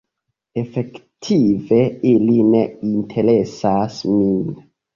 [0.61, 1.79] Efektive
[2.13, 2.65] ili ne
[2.95, 4.45] interesas min.